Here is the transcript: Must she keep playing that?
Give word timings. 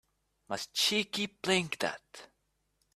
Must 0.49 0.75
she 0.75 1.03
keep 1.03 1.43
playing 1.43 1.73
that? 1.79 2.31